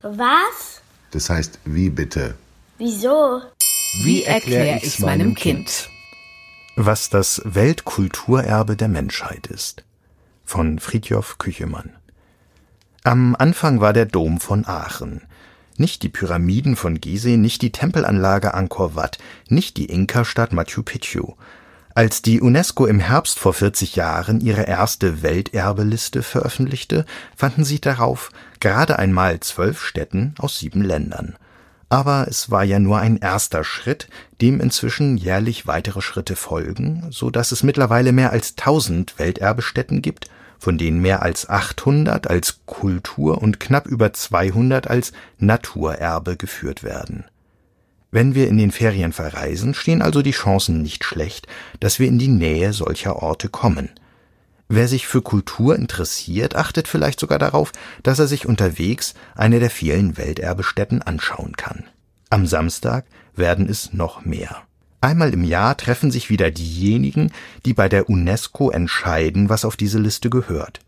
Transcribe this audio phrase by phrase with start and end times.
[0.00, 0.80] Was?
[1.10, 2.36] Das heißt, wie bitte?
[2.76, 3.42] Wieso?
[4.04, 5.90] Wie erkläre ich's meinem Kind?
[6.76, 9.82] Was das Weltkulturerbe der Menschheit ist.
[10.44, 11.96] Von Fridtjof Küchemann.
[13.02, 15.22] Am Anfang war der Dom von Aachen.
[15.76, 19.18] Nicht die Pyramiden von Gizeh, nicht die Tempelanlage Angkor Wat,
[19.48, 21.34] nicht die Inka-Stadt Machu Picchu.
[21.98, 27.04] Als die UNESCO im Herbst vor 40 Jahren ihre erste Welterbeliste veröffentlichte,
[27.34, 28.30] fanden sie darauf
[28.60, 31.34] gerade einmal zwölf Städten aus sieben Ländern.
[31.88, 34.06] Aber es war ja nur ein erster Schritt,
[34.40, 40.30] dem inzwischen jährlich weitere Schritte folgen, so dass es mittlerweile mehr als 1000 Welterbestätten gibt,
[40.56, 47.24] von denen mehr als 800 als Kultur und knapp über 200 als Naturerbe geführt werden.
[48.10, 51.46] Wenn wir in den Ferien verreisen, stehen also die Chancen nicht schlecht,
[51.80, 53.90] dass wir in die Nähe solcher Orte kommen.
[54.68, 59.70] Wer sich für Kultur interessiert, achtet vielleicht sogar darauf, dass er sich unterwegs eine der
[59.70, 61.84] vielen Welterbestätten anschauen kann.
[62.30, 63.04] Am Samstag
[63.34, 64.62] werden es noch mehr.
[65.00, 67.30] Einmal im Jahr treffen sich wieder diejenigen,
[67.64, 70.80] die bei der UNESCO entscheiden, was auf diese Liste gehört.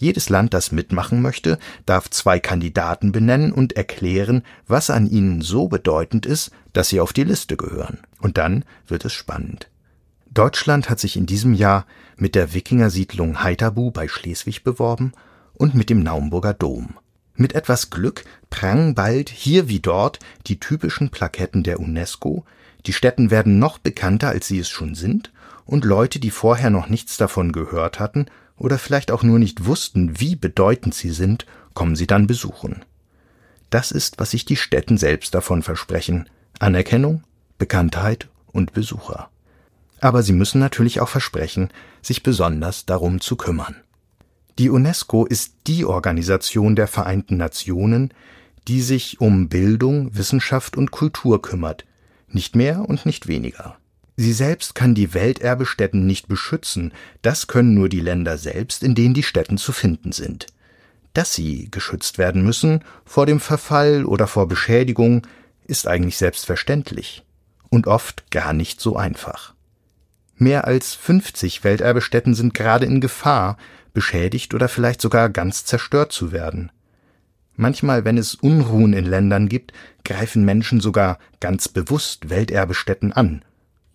[0.00, 5.68] Jedes Land, das mitmachen möchte, darf zwei Kandidaten benennen und erklären, was an ihnen so
[5.68, 7.98] bedeutend ist, dass sie auf die Liste gehören.
[8.18, 9.68] Und dann wird es spannend.
[10.30, 11.84] Deutschland hat sich in diesem Jahr
[12.16, 15.12] mit der Wikingersiedlung Heiterbu bei Schleswig beworben
[15.52, 16.96] und mit dem Naumburger Dom.
[17.34, 22.46] Mit etwas Glück prangen bald hier wie dort die typischen Plaketten der UNESCO,
[22.86, 25.30] die Städten werden noch bekannter, als sie es schon sind,
[25.66, 28.24] und Leute, die vorher noch nichts davon gehört hatten
[28.60, 32.84] oder vielleicht auch nur nicht wussten, wie bedeutend sie sind, kommen sie dann besuchen.
[33.70, 37.24] Das ist, was sich die Städten selbst davon versprechen Anerkennung,
[37.58, 39.30] Bekanntheit und Besucher.
[40.00, 41.70] Aber sie müssen natürlich auch versprechen,
[42.02, 43.76] sich besonders darum zu kümmern.
[44.58, 48.12] Die UNESCO ist die Organisation der Vereinten Nationen,
[48.68, 51.86] die sich um Bildung, Wissenschaft und Kultur kümmert,
[52.28, 53.79] nicht mehr und nicht weniger.
[54.22, 56.92] Sie selbst kann die Welterbestätten nicht beschützen,
[57.22, 60.44] das können nur die Länder selbst, in denen die Stätten zu finden sind.
[61.14, 65.26] Dass sie geschützt werden müssen vor dem Verfall oder vor Beschädigung,
[65.66, 67.24] ist eigentlich selbstverständlich
[67.70, 69.54] und oft gar nicht so einfach.
[70.36, 73.56] Mehr als 50 Welterbestätten sind gerade in Gefahr,
[73.94, 76.70] beschädigt oder vielleicht sogar ganz zerstört zu werden.
[77.56, 79.72] Manchmal, wenn es Unruhen in Ländern gibt,
[80.04, 83.42] greifen Menschen sogar ganz bewusst Welterbestätten an,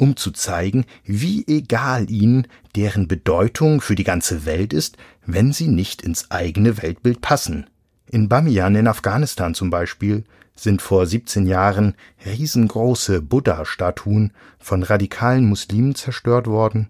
[0.00, 4.96] um zu zeigen, wie egal ihnen deren Bedeutung für die ganze Welt ist,
[5.26, 7.68] wenn sie nicht ins eigene Weltbild passen.
[8.06, 10.24] In Bamiyan in Afghanistan zum Beispiel
[10.56, 11.94] sind vor 17 Jahren
[12.24, 16.88] riesengroße Buddha-Statuen von radikalen Muslimen zerstört worden,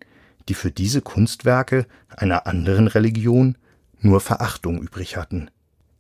[0.49, 3.59] die für diese Kunstwerke einer anderen Religion
[4.01, 5.51] nur Verachtung übrig hatten.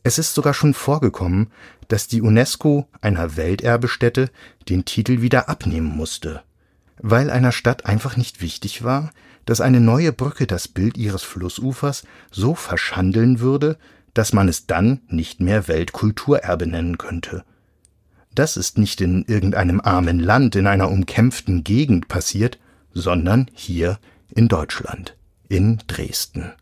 [0.04, 1.48] Es ist sogar schon vorgekommen,
[1.88, 4.30] dass die UNESCO einer Welterbestätte
[4.68, 6.42] den Titel wieder abnehmen musste,
[7.02, 9.10] weil einer Stadt einfach nicht wichtig war,
[9.46, 13.78] dass eine neue Brücke das Bild ihres Flussufers so verschandeln würde,
[14.14, 17.44] dass man es dann nicht mehr Weltkulturerbe nennen könnte.
[18.34, 22.58] Das ist nicht in irgendeinem armen Land in einer umkämpften Gegend passiert,
[22.92, 23.98] sondern hier
[24.34, 25.16] in Deutschland,
[25.48, 26.52] in Dresden.